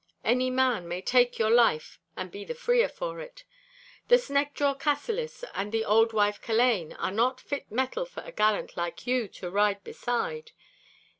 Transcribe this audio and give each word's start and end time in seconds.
Any 0.23 0.49
man 0.49 0.87
may 0.87 0.99
take 0.99 1.37
your 1.37 1.51
life 1.51 1.99
and 2.17 2.31
be 2.31 2.43
the 2.43 2.55
freer 2.55 2.89
for 2.89 3.19
it. 3.19 3.43
The 4.07 4.15
sneckdraw 4.17 4.79
Cassillis 4.79 5.43
and 5.53 5.71
the 5.71 5.85
old 5.85 6.11
wife 6.11 6.41
Culzean 6.41 6.95
are 6.97 7.11
not 7.11 7.39
fit 7.39 7.71
mettle 7.71 8.05
for 8.05 8.21
a 8.23 8.31
gallant 8.31 8.75
like 8.75 9.05
you 9.05 9.27
to 9.27 9.51
ride 9.51 9.83
beside. 9.83 10.53